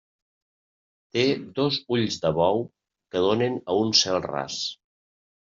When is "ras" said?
4.27-4.59